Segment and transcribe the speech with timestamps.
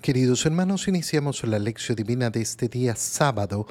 [0.00, 3.66] Queridos hermanos, iniciamos la lección divina de este día sábado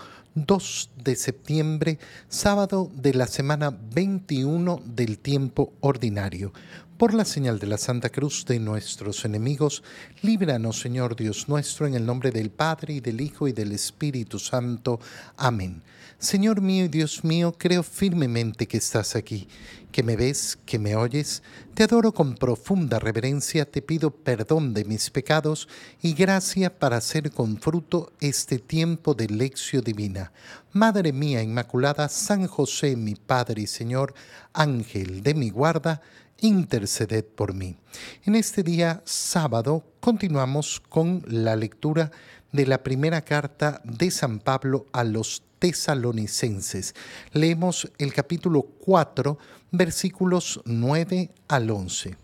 [0.45, 6.53] 2 de septiembre, sábado de la semana 21 del tiempo ordinario.
[6.97, 9.83] Por la señal de la Santa Cruz de nuestros enemigos,
[10.21, 14.37] líbranos Señor Dios nuestro, en el nombre del Padre y del Hijo y del Espíritu
[14.37, 14.99] Santo.
[15.37, 15.81] Amén.
[16.17, 19.47] Señor mío y Dios mío, creo firmemente que estás aquí,
[19.93, 21.41] que me ves, que me oyes.
[21.73, 25.69] Te adoro con profunda reverencia, te pido perdón de mis pecados
[26.01, 30.28] y gracia para hacer con fruto este tiempo de lección divina.
[30.71, 34.13] Madre mía Inmaculada, San José, mi Padre y Señor,
[34.53, 36.01] Ángel de mi guarda,
[36.41, 37.77] interceded por mí.
[38.23, 42.11] En este día sábado continuamos con la lectura
[42.51, 46.95] de la primera carta de San Pablo a los tesalonicenses.
[47.33, 49.37] Leemos el capítulo 4,
[49.71, 52.17] versículos 9 al 11.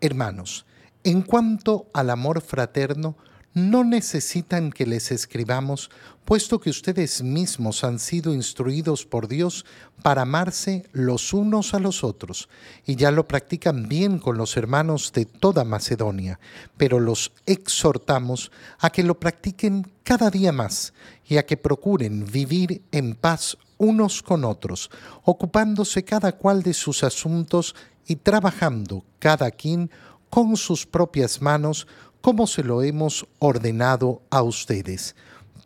[0.00, 0.66] Hermanos,
[1.04, 3.16] en cuanto al amor fraterno,
[3.54, 5.90] no necesitan que les escribamos,
[6.24, 9.64] puesto que ustedes mismos han sido instruidos por Dios
[10.02, 12.48] para amarse los unos a los otros,
[12.84, 16.38] y ya lo practican bien con los hermanos de toda Macedonia,
[16.76, 20.92] pero los exhortamos a que lo practiquen cada día más
[21.26, 24.90] y a que procuren vivir en paz unos con otros,
[25.24, 27.74] ocupándose cada cual de sus asuntos
[28.06, 29.90] y trabajando cada quien
[30.30, 31.86] con sus propias manos,
[32.20, 35.14] como se lo hemos ordenado a ustedes.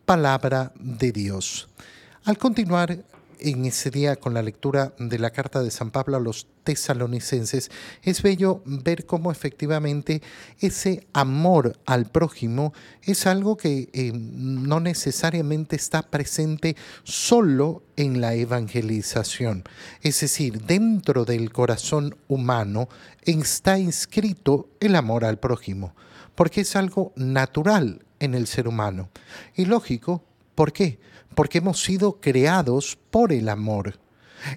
[0.05, 1.69] Palabra de Dios.
[2.25, 3.03] Al continuar
[3.43, 7.69] en ese día con la lectura de la carta de San Pablo a los tesalonicenses,
[8.01, 10.21] es bello ver cómo efectivamente
[10.59, 18.33] ese amor al prójimo es algo que eh, no necesariamente está presente solo en la
[18.33, 19.63] evangelización.
[20.01, 22.87] Es decir, dentro del corazón humano
[23.23, 25.93] está inscrito el amor al prójimo,
[26.35, 29.09] porque es algo natural en el ser humano.
[29.55, 30.23] Y lógico,
[30.55, 30.99] ¿por qué?
[31.33, 33.99] porque hemos sido creados por el amor.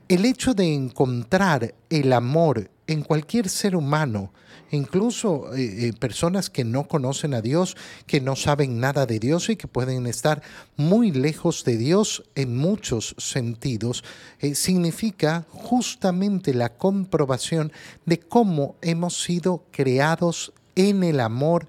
[0.08, 4.32] El hecho de encontrar el amor en cualquier ser humano,
[4.70, 7.76] incluso eh, eh, personas que no conocen a Dios,
[8.06, 10.42] que no saben nada de Dios y que pueden estar
[10.76, 14.02] muy lejos de Dios en muchos sentidos,
[14.40, 17.72] eh, significa justamente la comprobación
[18.06, 21.66] de cómo hemos sido creados en el amor,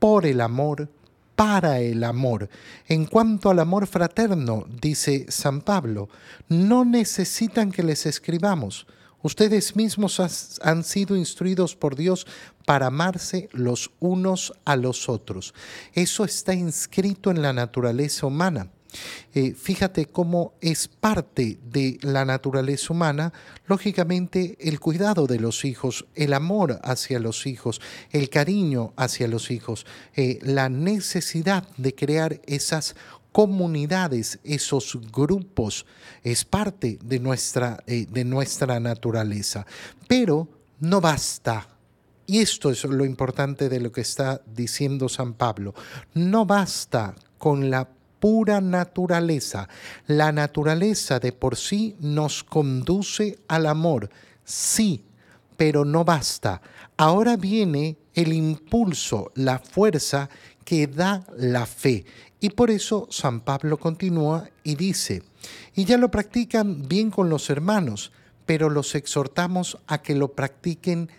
[0.00, 0.90] por el amor,
[1.36, 2.48] para el amor.
[2.88, 6.08] En cuanto al amor fraterno, dice San Pablo,
[6.48, 8.86] no necesitan que les escribamos.
[9.22, 10.20] Ustedes mismos
[10.62, 12.26] han sido instruidos por Dios
[12.64, 15.54] para amarse los unos a los otros.
[15.92, 18.70] Eso está inscrito en la naturaleza humana.
[19.34, 23.32] Eh, fíjate cómo es parte de la naturaleza humana,
[23.66, 27.80] lógicamente, el cuidado de los hijos, el amor hacia los hijos,
[28.10, 32.96] el cariño hacia los hijos, eh, la necesidad de crear esas
[33.32, 35.84] comunidades, esos grupos,
[36.22, 39.66] es parte de nuestra, eh, de nuestra naturaleza.
[40.08, 40.48] Pero
[40.80, 41.68] no basta.
[42.26, 45.74] Y esto es lo importante de lo que está diciendo San Pablo.
[46.14, 47.88] No basta con la
[48.26, 49.68] pura naturaleza.
[50.08, 54.10] La naturaleza de por sí nos conduce al amor,
[54.42, 55.04] sí,
[55.56, 56.60] pero no basta.
[56.96, 60.28] Ahora viene el impulso, la fuerza
[60.64, 62.04] que da la fe.
[62.40, 65.22] Y por eso San Pablo continúa y dice,
[65.76, 68.10] y ya lo practican bien con los hermanos,
[68.44, 71.10] pero los exhortamos a que lo practiquen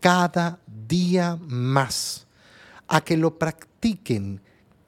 [0.00, 2.26] cada día más,
[2.88, 4.40] a que lo practiquen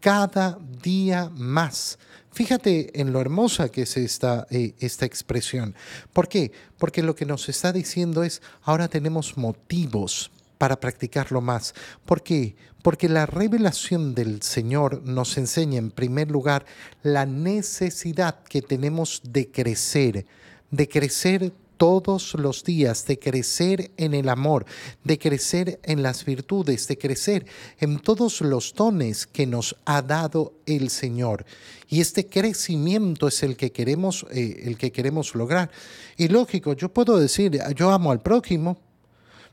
[0.08, 1.98] cada día más.
[2.32, 5.74] Fíjate en lo hermosa que es esta, eh, esta expresión.
[6.14, 6.50] ¿Por qué?
[6.78, 11.74] Porque lo que nos está diciendo es, ahora tenemos motivos para practicarlo más.
[12.06, 12.56] ¿Por qué?
[12.80, 16.64] Porque la revelación del Señor nos enseña en primer lugar
[17.02, 20.24] la necesidad que tenemos de crecer,
[20.70, 24.66] de crecer todos los días, de crecer en el amor,
[25.04, 27.46] de crecer en las virtudes, de crecer
[27.78, 31.46] en todos los dones que nos ha dado el Señor.
[31.88, 35.70] Y este crecimiento es el que queremos, eh, el que queremos lograr.
[36.18, 38.76] Y lógico, yo puedo decir, yo amo al prójimo.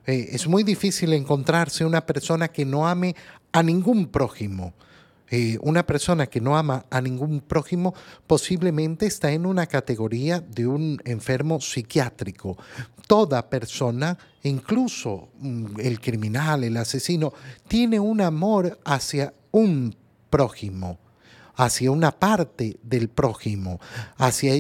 [0.06, 3.16] Eh, es muy difícil encontrarse una persona que no ame
[3.52, 4.74] a ningún prójimo.
[5.38, 7.94] Eh, una persona que no ama a ningún prójimo
[8.26, 12.58] posiblemente está en una categoría de un enfermo psiquiátrico.
[13.06, 17.34] Toda persona, incluso mm, el criminal, el asesino,
[17.68, 19.94] tiene un amor hacia un
[20.30, 21.00] prójimo
[21.58, 23.80] hacia una parte del prójimo,
[24.18, 24.54] hacia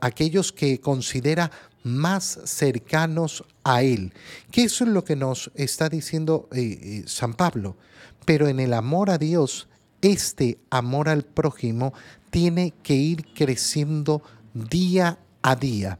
[0.00, 1.50] aquellos que considera
[1.82, 4.14] más cercanos a Él.
[4.50, 7.76] Que eso es lo que nos está diciendo eh, eh, San Pablo.
[8.24, 9.68] Pero en el amor a Dios,
[10.02, 11.92] este amor al prójimo
[12.30, 14.22] tiene que ir creciendo
[14.54, 15.98] día a día.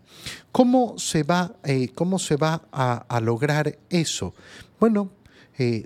[0.53, 4.35] ¿Cómo se va, eh, cómo se va a, lograr eso?
[4.79, 5.11] Bueno,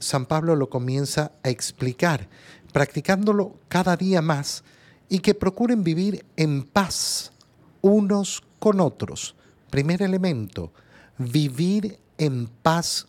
[0.00, 2.28] San Pablo lo comienza a explicar,
[2.72, 4.64] practicándolo cada día más
[5.08, 7.32] y que procuren vivir en paz
[7.80, 9.34] unos con otros.
[9.70, 10.72] Primer elemento,
[11.18, 13.06] vivir en paz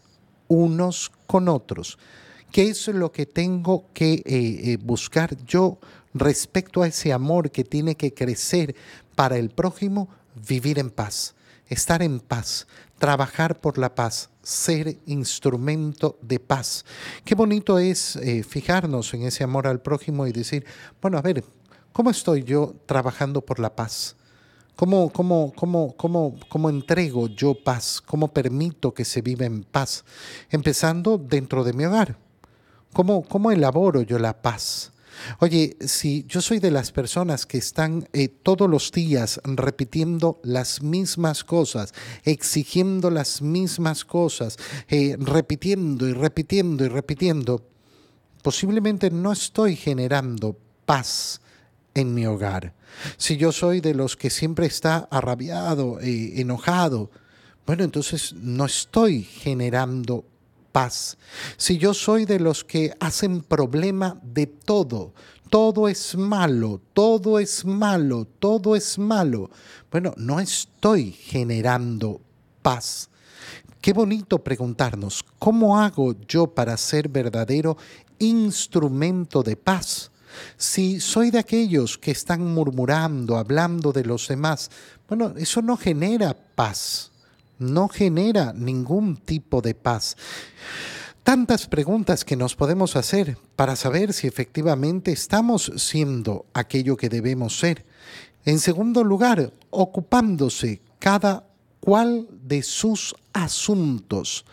[0.47, 1.97] unos con otros.
[2.53, 5.79] ¿Qué es lo que tengo que eh, eh, buscar yo
[6.13, 8.75] respecto a ese amor que tiene que crecer
[9.15, 10.07] para el prójimo?
[10.47, 11.33] Vivir en paz,
[11.67, 12.67] estar en paz,
[12.99, 16.85] trabajar por la paz, ser instrumento de paz.
[17.25, 20.63] Qué bonito es eh, fijarnos en ese amor al prójimo y decir,
[21.01, 21.43] bueno, a ver,
[21.91, 24.15] ¿cómo estoy yo trabajando por la paz?
[24.75, 27.99] ¿Cómo, cómo, cómo, cómo, cómo entrego yo paz?
[27.99, 30.05] ¿Cómo permito que se viva en paz?
[30.51, 32.15] Empezando dentro de mi hogar.
[32.93, 34.93] ¿Cómo, cómo elaboro yo la paz?
[35.39, 40.81] Oye, si yo soy de las personas que están eh, todos los días repitiendo las
[40.81, 41.93] mismas cosas,
[42.23, 44.57] exigiendo las mismas cosas,
[44.89, 47.65] eh, repitiendo y repitiendo y repitiendo,
[48.41, 51.41] posiblemente no estoy generando paz
[51.93, 52.73] en mi hogar.
[53.17, 57.09] Si yo soy de los que siempre está arrabiado, eh, enojado,
[57.65, 60.25] bueno, entonces no estoy generando
[60.73, 61.17] paz.
[61.55, 65.13] Si yo soy de los que hacen problema de todo,
[65.49, 69.49] todo es malo, todo es malo, todo es malo,
[69.91, 72.19] bueno, no estoy generando
[72.61, 73.09] paz.
[73.79, 77.77] Qué bonito preguntarnos, ¿cómo hago yo para ser verdadero
[78.17, 80.09] instrumento de paz?
[80.57, 84.71] Si soy de aquellos que están murmurando, hablando de los demás,
[85.07, 87.11] bueno, eso no genera paz,
[87.63, 90.17] no genera ningún tipo de paz.
[91.23, 97.57] Tantas preguntas que nos podemos hacer para saber si efectivamente estamos siendo aquello que debemos
[97.57, 97.85] ser.
[98.43, 101.45] En segundo lugar, ocupándose cada
[101.79, 104.45] cual de sus asuntos,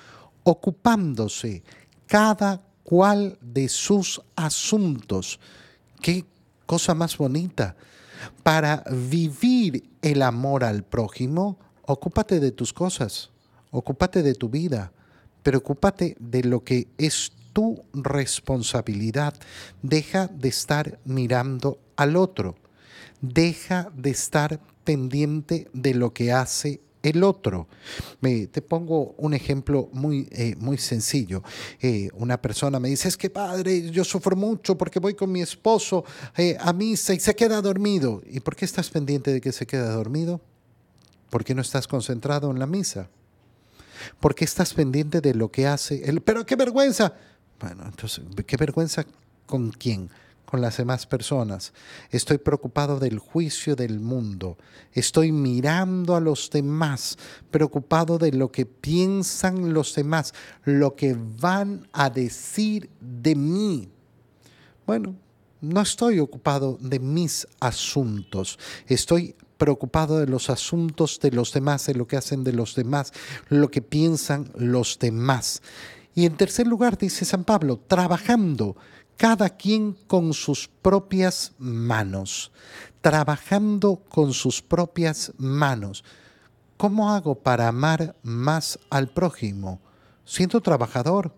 [0.44, 1.64] ocupándose
[2.06, 5.40] cada cual de sus asuntos.
[6.00, 6.24] Qué
[6.66, 7.74] cosa más bonita.
[8.42, 11.58] Para vivir el amor al prójimo,
[11.92, 13.30] ocúpate de tus cosas,
[13.70, 14.92] ocúpate de tu vida,
[15.42, 19.34] preocúpate de lo que es tu responsabilidad.
[19.82, 22.56] Deja de estar mirando al otro.
[23.20, 27.66] Deja de estar pendiente de lo que hace el otro.
[28.20, 31.42] te pongo un ejemplo muy, eh, muy sencillo.
[31.80, 35.40] Eh, una persona me dice, es que padre, yo sufro mucho porque voy con mi
[35.40, 36.04] esposo
[36.36, 38.22] eh, a misa y se queda dormido.
[38.26, 40.40] ¿Y por qué estás pendiente de que se quede dormido?
[41.30, 43.08] ¿Por qué no estás concentrado en la misa?
[44.18, 46.20] ¿Por qué estás pendiente de lo que hace él?
[46.20, 47.14] Pero qué vergüenza.
[47.60, 49.04] Bueno, entonces, ¿qué vergüenza
[49.46, 50.10] con quién?
[50.50, 51.72] con las demás personas.
[52.10, 54.58] Estoy preocupado del juicio del mundo.
[54.92, 57.16] Estoy mirando a los demás,
[57.52, 60.34] preocupado de lo que piensan los demás,
[60.64, 63.88] lo que van a decir de mí.
[64.84, 65.14] Bueno,
[65.60, 68.58] no estoy ocupado de mis asuntos.
[68.88, 73.12] Estoy preocupado de los asuntos de los demás, de lo que hacen de los demás,
[73.50, 75.60] lo que piensan los demás.
[76.14, 78.76] Y en tercer lugar, dice San Pablo, trabajando
[79.18, 82.52] cada quien con sus propias manos,
[83.02, 86.04] trabajando con sus propias manos.
[86.78, 89.78] ¿Cómo hago para amar más al prójimo?
[90.24, 91.34] Siendo trabajador,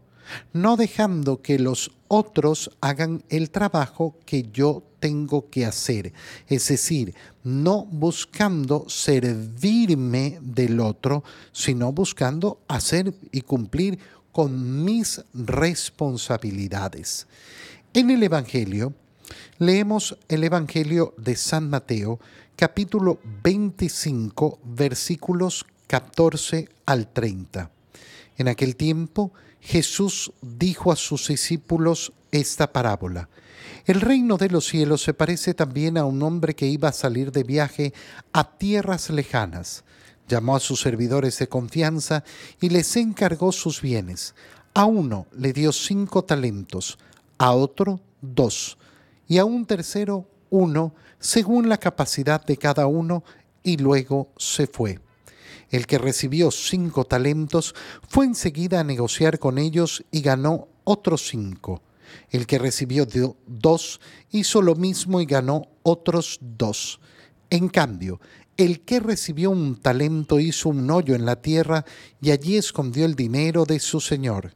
[0.52, 6.12] no dejando que los otros hagan el trabajo que yo tengo que hacer.
[6.46, 13.98] Es decir, no buscando servirme del otro, sino buscando hacer y cumplir
[14.30, 17.26] con mis responsabilidades.
[17.94, 18.94] En el Evangelio,
[19.58, 22.20] leemos el Evangelio de San Mateo,
[22.56, 27.70] capítulo 25, versículos 14 al 30.
[28.38, 33.28] En aquel tiempo, Jesús dijo a sus discípulos esta parábola.
[33.86, 37.30] El reino de los cielos se parece también a un hombre que iba a salir
[37.30, 37.94] de viaje
[38.32, 39.84] a tierras lejanas.
[40.28, 42.24] Llamó a sus servidores de confianza
[42.60, 44.34] y les encargó sus bienes.
[44.74, 46.98] A uno le dio cinco talentos,
[47.38, 48.78] a otro dos
[49.28, 53.22] y a un tercero uno, según la capacidad de cada uno,
[53.62, 54.98] y luego se fue.
[55.70, 57.74] El que recibió cinco talentos
[58.08, 61.82] fue enseguida a negociar con ellos y ganó otros cinco.
[62.30, 63.06] El que recibió
[63.46, 67.00] dos hizo lo mismo y ganó otros dos.
[67.50, 68.20] En cambio,
[68.56, 71.84] el que recibió un talento hizo un hoyo en la tierra
[72.20, 74.54] y allí escondió el dinero de su señor.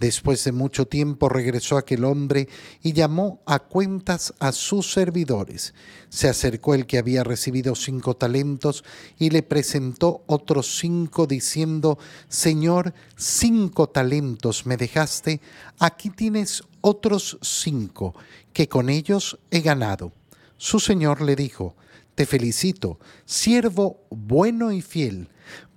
[0.00, 2.48] Después de mucho tiempo regresó aquel hombre
[2.82, 5.72] y llamó a cuentas a sus servidores.
[6.08, 8.84] Se acercó el que había recibido cinco talentos
[9.18, 11.98] y le presentó otros cinco diciendo,
[12.28, 15.40] Señor, cinco talentos me dejaste,
[15.78, 18.14] aquí tienes otros cinco,
[18.52, 20.12] que con ellos he ganado.
[20.56, 21.76] Su señor le dijo,
[22.14, 25.28] Te felicito, siervo bueno y fiel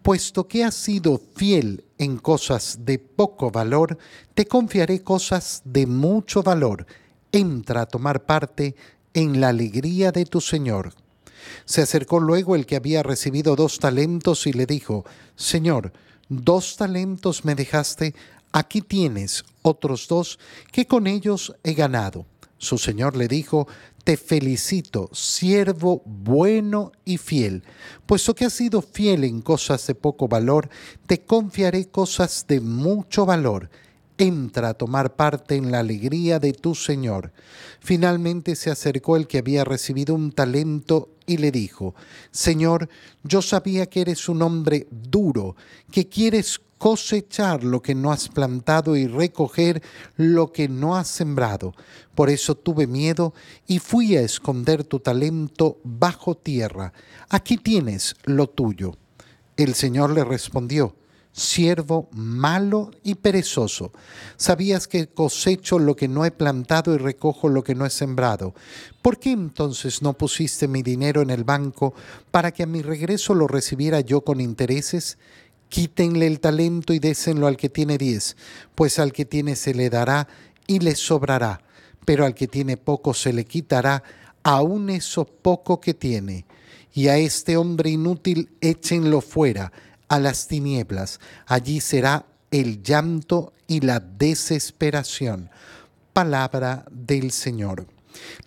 [0.07, 3.97] puesto que has sido fiel en cosas de poco valor,
[4.33, 6.85] te confiaré cosas de mucho valor.
[7.31, 8.75] Entra a tomar parte
[9.13, 10.93] en la alegría de tu Señor.
[11.65, 15.93] Se acercó luego el que había recibido dos talentos y le dijo, Señor,
[16.29, 18.15] dos talentos me dejaste,
[18.51, 20.39] aquí tienes otros dos
[20.71, 22.25] que con ellos he ganado.
[22.57, 23.67] Su señor le dijo,
[24.07, 27.63] te felicito, siervo bueno y fiel,
[28.05, 30.69] puesto que has sido fiel en cosas de poco valor,
[31.05, 33.69] te confiaré cosas de mucho valor.
[34.17, 37.33] Entra a tomar parte en la alegría de tu Señor.
[37.81, 41.93] Finalmente se acercó el que había recibido un talento y le dijo,
[42.31, 42.87] Señor,
[43.23, 45.57] yo sabía que eres un hombre duro,
[45.91, 49.81] que quieres cosechar lo que no has plantado y recoger
[50.15, 51.74] lo que no has sembrado.
[52.15, 53.34] Por eso tuve miedo
[53.67, 56.93] y fui a esconder tu talento bajo tierra.
[57.29, 58.98] Aquí tienes lo tuyo.
[59.55, 60.96] El Señor le respondió,
[61.38, 63.91] siervo malo y perezoso.
[64.38, 68.55] Sabías que cosecho lo que no he plantado y recojo lo que no he sembrado.
[69.03, 71.93] ¿Por qué entonces no pusiste mi dinero en el banco
[72.31, 75.19] para que a mi regreso lo recibiera yo con intereses?
[75.69, 78.38] Quítenle el talento y désenlo al que tiene diez,
[78.75, 80.27] pues al que tiene se le dará
[80.65, 81.62] y le sobrará,
[82.05, 84.03] pero al que tiene poco se le quitará
[84.43, 86.45] aún eso poco que tiene.
[86.93, 89.71] Y a este hombre inútil échenlo fuera,
[90.07, 95.50] a las tinieblas, allí será el llanto y la desesperación.
[96.13, 97.88] Palabra del Señor.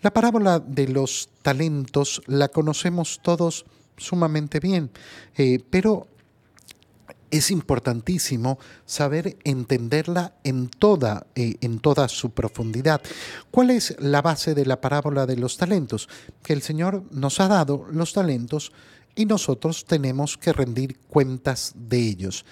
[0.03, 4.91] La parábola de los talentos la conocemos todos sumamente bien,
[5.37, 6.09] eh, pero
[7.31, 13.01] es importantísimo saber entenderla en toda, eh, en toda su profundidad.
[13.51, 16.09] ¿Cuál es la base de la parábola de los talentos?
[16.43, 18.73] Que el Señor nos ha dado los talentos
[19.15, 22.45] y nosotros tenemos que rendir cuentas de ellos.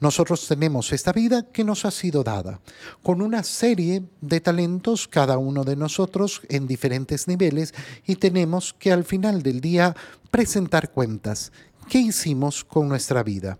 [0.00, 2.60] Nosotros tenemos esta vida que nos ha sido dada,
[3.02, 7.74] con una serie de talentos, cada uno de nosotros en diferentes niveles,
[8.06, 9.94] y tenemos que al final del día
[10.30, 11.52] presentar cuentas.
[11.90, 13.58] ¿Qué hicimos con nuestra vida?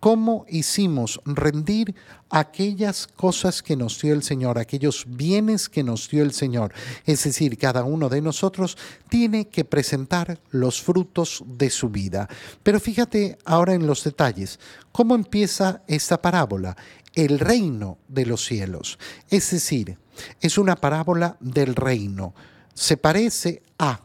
[0.00, 1.94] Cómo hicimos rendir
[2.30, 6.72] aquellas cosas que nos dio el Señor, aquellos bienes que nos dio el Señor.
[7.04, 8.76] Es decir, cada uno de nosotros
[9.08, 12.28] tiene que presentar los frutos de su vida.
[12.62, 14.60] Pero fíjate ahora en los detalles.
[14.92, 16.76] ¿Cómo empieza esta parábola?
[17.14, 18.98] El reino de los cielos.
[19.28, 19.98] Es decir,
[20.40, 22.34] es una parábola del reino.
[22.74, 24.00] Se parece a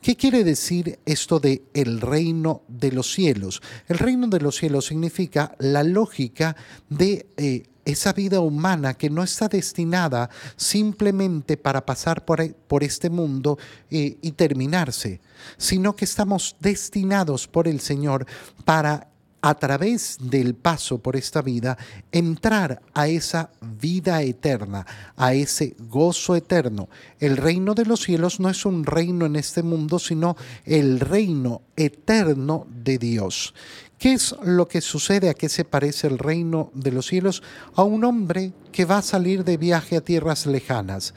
[0.00, 3.62] ¿Qué quiere decir esto de el reino de los cielos?
[3.88, 6.56] El reino de los cielos significa la lógica
[6.88, 13.10] de eh, esa vida humana que no está destinada simplemente para pasar por, e, este
[13.10, 13.58] mundo
[13.90, 15.20] eh, y terminarse,
[15.56, 18.26] sino que estamos destinados por el Señor
[18.64, 19.08] para
[19.44, 21.76] a través del paso por esta vida,
[22.12, 24.86] entrar a esa vida eterna,
[25.16, 26.88] a ese gozo eterno.
[27.20, 30.34] El reino de los cielos no es un reino en este mundo, sino
[30.64, 33.52] el reino eterno de Dios.
[33.98, 35.28] ¿Qué es lo que sucede?
[35.28, 37.42] ¿A qué se parece el reino de los cielos?
[37.74, 41.12] A un hombre que va a salir de viaje a tierras lejanas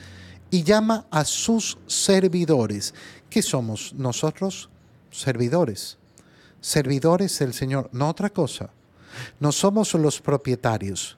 [0.51, 2.93] y llama a sus servidores.
[3.29, 4.69] ¿Qué somos nosotros?
[5.12, 5.98] Servidores
[6.68, 8.70] servidores del Señor, no otra cosa.
[9.40, 11.18] No somos los propietarios,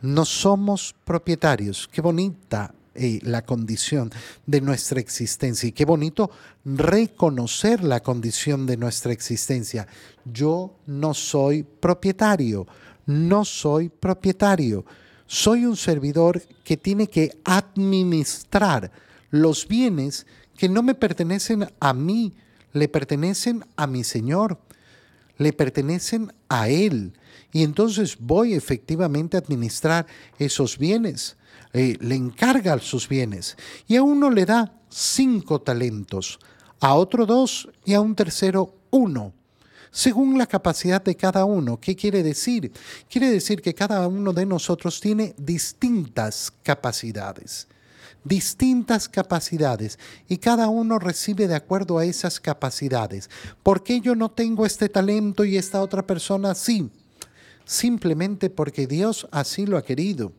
[0.00, 1.86] no somos propietarios.
[1.92, 4.10] Qué bonita eh, la condición
[4.46, 6.30] de nuestra existencia y qué bonito
[6.64, 9.86] reconocer la condición de nuestra existencia.
[10.24, 12.66] Yo no soy propietario,
[13.04, 14.84] no soy propietario.
[15.26, 18.90] Soy un servidor que tiene que administrar
[19.30, 20.26] los bienes
[20.56, 22.32] que no me pertenecen a mí,
[22.72, 24.58] le pertenecen a mi Señor
[25.38, 27.12] le pertenecen a Él.
[27.52, 30.06] Y entonces voy efectivamente a administrar
[30.38, 31.36] esos bienes.
[31.72, 33.56] Eh, le encarga sus bienes.
[33.86, 36.38] Y a uno le da cinco talentos,
[36.80, 39.32] a otro dos y a un tercero uno
[39.90, 41.80] según la capacidad de cada uno.
[41.80, 42.70] ¿Qué quiere decir?
[43.08, 47.66] Quiere decir que cada uno de nosotros tiene distintas capacidades
[48.26, 53.30] distintas capacidades y cada uno recibe de acuerdo a esas capacidades.
[53.62, 56.90] ¿Por qué yo no tengo este talento y esta otra persona sí?
[57.66, 60.32] Simplemente porque Dios así lo ha querido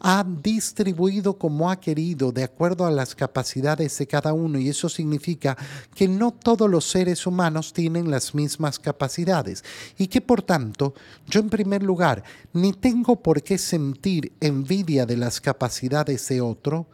[0.00, 4.88] ha distribuido como ha querido de acuerdo a las capacidades de cada uno y eso
[4.88, 5.56] significa
[5.94, 9.64] que no todos los seres humanos tienen las mismas capacidades
[9.96, 10.94] y que por tanto
[11.26, 16.86] yo en primer lugar ni tengo por qué sentir envidia de las capacidades de otro,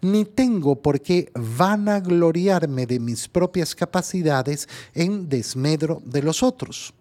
[0.00, 6.94] ni tengo por qué vanagloriarme de mis propias capacidades en desmedro de los otros.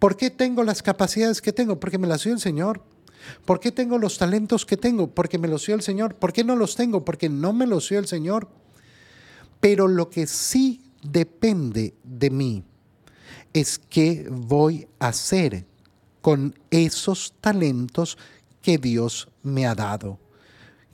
[0.00, 1.78] ¿Por qué tengo las capacidades que tengo?
[1.78, 2.82] Porque me las dio el Señor.
[3.44, 5.08] ¿Por qué tengo los talentos que tengo?
[5.08, 6.14] Porque me los dio el Señor.
[6.14, 7.04] ¿Por qué no los tengo?
[7.04, 8.48] Porque no me los dio el Señor.
[9.60, 12.64] Pero lo que sí depende de mí
[13.52, 15.66] es qué voy a hacer
[16.22, 18.16] con esos talentos
[18.62, 20.18] que Dios me ha dado.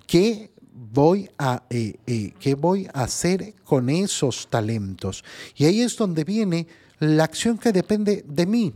[0.08, 5.22] ¿Qué voy a, eh, eh, ¿qué voy a hacer con esos talentos?
[5.54, 6.66] Y ahí es donde viene
[6.98, 8.74] la acción que depende de mí.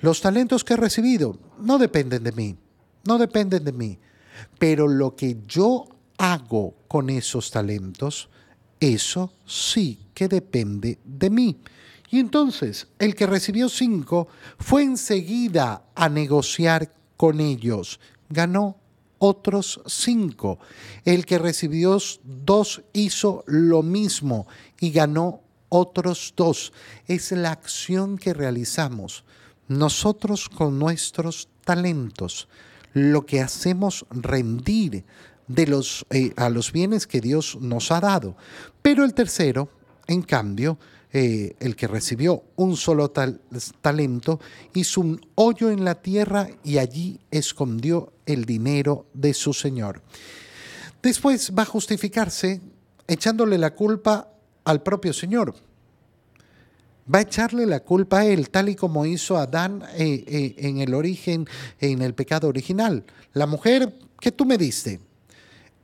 [0.00, 2.56] Los talentos que he recibido no dependen de mí
[3.04, 3.98] no dependen de mí.
[4.58, 5.86] Pero lo que yo
[6.18, 8.28] hago con esos talentos,
[8.80, 11.60] eso sí que depende de mí.
[12.10, 14.28] Y entonces el que recibió cinco
[14.58, 18.00] fue enseguida a negociar con ellos.
[18.28, 18.76] Ganó
[19.18, 20.58] otros cinco.
[21.04, 24.46] El que recibió dos hizo lo mismo
[24.80, 26.72] y ganó otros dos.
[27.06, 29.24] Es la acción que realizamos
[29.68, 32.48] nosotros con nuestros talentos
[32.92, 35.04] lo que hacemos rendir
[35.48, 38.36] de los, eh, a los bienes que Dios nos ha dado.
[38.82, 39.68] Pero el tercero,
[40.06, 40.78] en cambio,
[41.12, 44.40] eh, el que recibió un solo talento,
[44.74, 50.02] hizo un hoyo en la tierra y allí escondió el dinero de su Señor.
[51.02, 52.60] Después va a justificarse
[53.06, 54.28] echándole la culpa
[54.64, 55.54] al propio Señor
[57.12, 60.78] va a echarle la culpa a él, tal y como hizo Adán eh, eh, en
[60.78, 61.46] el origen,
[61.80, 63.04] en el pecado original.
[63.32, 65.00] La mujer que tú me diste,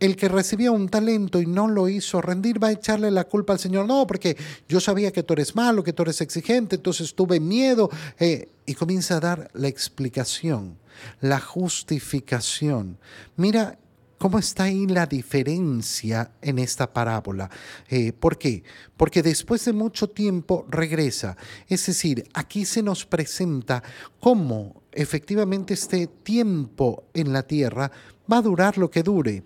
[0.01, 3.53] el que recibió un talento y no lo hizo rendir, va a echarle la culpa
[3.53, 3.87] al Señor.
[3.87, 4.37] No, porque
[4.67, 7.91] yo sabía que tú eres malo, que tú eres exigente, entonces tuve miedo.
[8.19, 10.79] Eh, y comienza a dar la explicación,
[11.21, 12.99] la justificación.
[13.37, 13.80] Mira
[14.21, 17.49] ¿Cómo está ahí la diferencia en esta parábola?
[17.89, 18.63] Eh, ¿Por qué?
[18.95, 21.39] Porque después de mucho tiempo regresa.
[21.67, 23.83] Es decir, aquí se nos presenta
[24.21, 27.91] cómo efectivamente este tiempo en la tierra
[28.31, 29.43] va a durar lo que dure.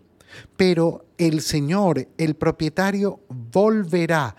[0.56, 4.34] Pero el Señor, el propietario, volverá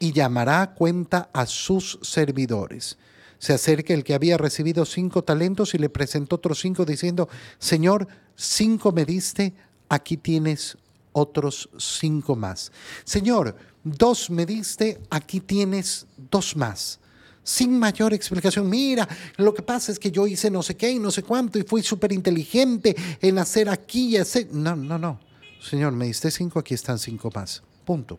[0.00, 2.98] y llamará a cuenta a sus servidores.
[3.38, 7.28] Se acerca el que había recibido cinco talentos y le presentó otros cinco diciendo,
[7.60, 9.54] Señor, cinco me diste,
[9.88, 10.76] aquí tienes
[11.12, 12.72] otros cinco más.
[13.04, 17.00] Señor, dos me diste, aquí tienes dos más.
[17.42, 20.98] Sin mayor explicación, mira, lo que pasa es que yo hice no sé qué y
[20.98, 24.48] no sé cuánto y fui súper inteligente en hacer aquí y hacer...
[24.52, 25.20] No, no, no.
[25.60, 27.62] Señor, me diste cinco, aquí están cinco más.
[27.84, 28.18] Punto.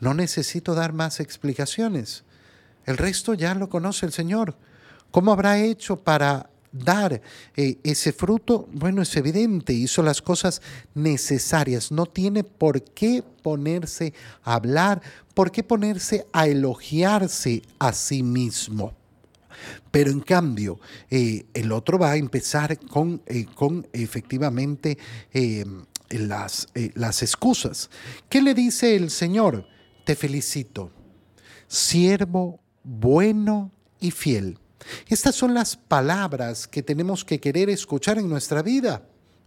[0.00, 2.24] No necesito dar más explicaciones.
[2.84, 4.56] El resto ya lo conoce el Señor.
[5.12, 7.20] ¿Cómo habrá hecho para dar
[7.54, 10.62] eh, ese fruto, bueno, es evidente, hizo las cosas
[10.94, 15.02] necesarias, no tiene por qué ponerse a hablar,
[15.34, 18.94] por qué ponerse a elogiarse a sí mismo.
[19.90, 20.80] Pero en cambio,
[21.10, 24.98] eh, el otro va a empezar con, eh, con efectivamente
[26.10, 27.90] las, las excusas.
[28.28, 29.66] ¿Qué le dice el Señor?
[30.04, 30.90] Te felicito,
[31.68, 34.58] siervo bueno y fiel.
[35.08, 39.02] Estas son las palabras que tenemos que querer escuchar en nuestra vida,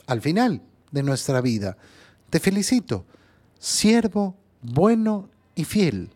[0.07, 1.77] al final de nuestra vida.
[2.29, 3.05] Te felicito,
[3.59, 6.09] siervo bueno y fiel,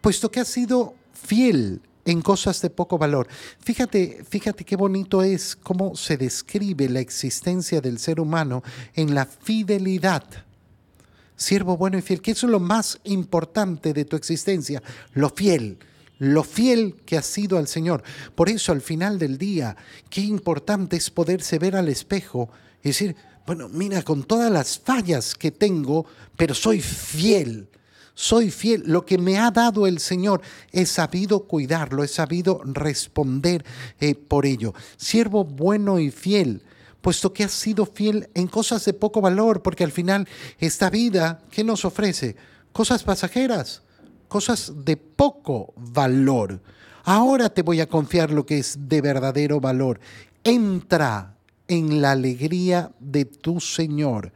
[0.00, 3.28] puesto que has sido fiel en cosas de poco valor.
[3.60, 8.62] Fíjate, fíjate qué bonito es cómo se describe la existencia del ser humano
[8.94, 10.24] en la fidelidad.
[11.36, 14.82] Siervo bueno y fiel, que es lo más importante de tu existencia,
[15.14, 15.78] lo fiel
[16.18, 18.02] lo fiel que has sido al Señor.
[18.34, 19.76] Por eso al final del día,
[20.08, 22.50] qué importante es poderse ver al espejo
[22.82, 27.68] y decir, bueno, mira, con todas las fallas que tengo, pero soy fiel.
[28.14, 28.84] Soy fiel.
[28.86, 33.64] Lo que me ha dado el Señor, he sabido cuidarlo, he sabido responder
[33.98, 34.74] eh, por ello.
[34.96, 36.62] Siervo bueno y fiel,
[37.00, 41.42] puesto que has sido fiel en cosas de poco valor, porque al final esta vida,
[41.50, 42.36] ¿qué nos ofrece?
[42.72, 43.82] Cosas pasajeras
[44.32, 46.58] cosas de poco valor.
[47.04, 50.00] Ahora te voy a confiar lo que es de verdadero valor.
[50.42, 51.36] Entra
[51.68, 54.32] en la alegría de tu Señor.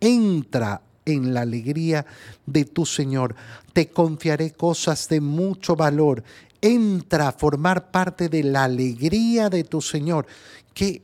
[0.00, 2.04] entra en la alegría
[2.44, 3.34] de tu Señor.
[3.72, 6.22] Te confiaré cosas de mucho valor.
[6.60, 10.26] Entra a formar parte de la alegría de tu Señor.
[10.74, 11.00] Qué,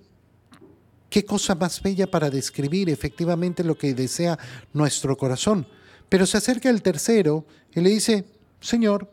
[1.09, 4.39] qué cosa más bella para describir efectivamente lo que desea
[4.75, 5.67] nuestro corazón.
[6.11, 8.25] Pero se acerca el tercero y le dice,
[8.65, 9.11] Señor,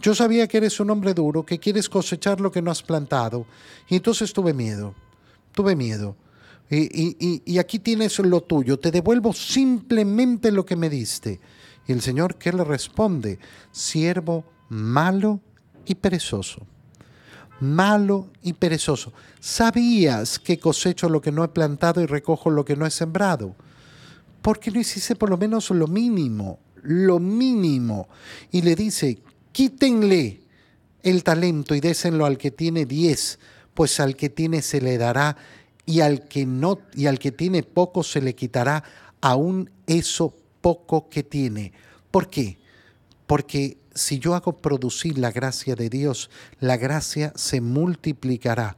[0.00, 3.44] yo sabía que eres un hombre duro, que quieres cosechar lo que no has plantado.
[3.90, 4.94] Y entonces tuve miedo,
[5.52, 6.16] tuve miedo.
[6.70, 11.40] Y, aquí tienes lo tuyo, te devuelvo simplemente lo que me diste.
[11.86, 13.38] Y el Señor, ¿qué le responde?
[13.70, 15.40] Siervo malo
[15.84, 16.66] y perezoso.
[17.60, 19.12] Malo y perezoso.
[19.40, 23.54] Sabías que cosecho lo que no he plantado y recojo lo que no he sembrado.
[24.40, 26.60] ¿Por qué no hiciste por lo menos lo mínimo?
[26.82, 28.08] Lo mínimo.
[28.50, 29.18] Y le dice,
[29.52, 30.40] quítenle
[31.02, 33.38] el talento y désenlo al que tiene diez,
[33.74, 35.36] pues al que tiene se le dará
[35.86, 38.84] y al que no y al que tiene poco se le quitará
[39.20, 41.72] aún eso poco que tiene.
[42.10, 42.58] ¿Por qué?
[43.26, 48.76] Porque si yo hago producir la gracia de Dios, la gracia se multiplicará.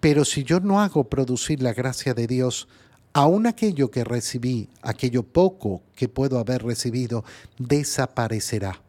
[0.00, 2.68] Pero si yo no hago producir la gracia de Dios,
[3.12, 7.24] aún aquello que recibí, aquello poco que puedo haber recibido,
[7.58, 8.80] desaparecerá.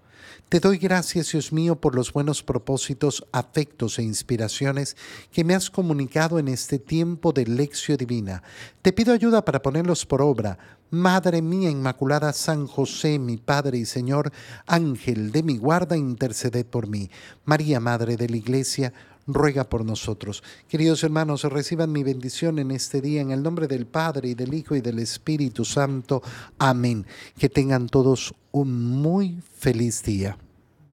[0.52, 4.98] Te doy gracias, Dios mío, por los buenos propósitos, afectos e inspiraciones
[5.32, 8.44] que me has comunicado en este tiempo de lección divina.
[8.82, 10.58] Te pido ayuda para ponerlos por obra.
[10.90, 14.34] Madre mía Inmaculada San José, mi Padre y Señor,
[14.68, 17.10] Ángel de mi guarda, interceded por mí.
[17.46, 18.92] María, Madre de la Iglesia,
[19.34, 20.44] ruega por nosotros.
[20.68, 24.54] Queridos hermanos, reciban mi bendición en este día en el nombre del Padre y del
[24.54, 26.22] Hijo y del Espíritu Santo.
[26.58, 27.06] Amén.
[27.38, 30.38] Que tengan todos un muy feliz día.